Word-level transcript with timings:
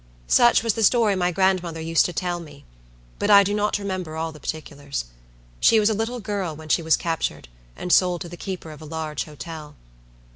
Such 0.25 0.63
was 0.63 0.73
the 0.73 0.83
story 0.83 1.15
my 1.15 1.29
grandmother 1.31 1.79
used 1.79 2.05
to 2.05 2.11
tell 2.11 2.39
me; 2.39 2.65
but 3.19 3.29
I 3.29 3.43
do 3.43 3.53
not 3.53 3.77
remember 3.77 4.15
all 4.15 4.31
the 4.31 4.39
particulars. 4.39 5.05
She 5.59 5.79
was 5.79 5.91
a 5.91 5.93
little 5.93 6.19
girl 6.19 6.55
when 6.55 6.69
she 6.69 6.81
was 6.81 6.97
captured 6.97 7.47
and 7.75 7.93
sold 7.93 8.21
to 8.21 8.27
the 8.29 8.35
keeper 8.35 8.71
of 8.71 8.81
a 8.81 8.85
large 8.85 9.25
hotel. 9.25 9.75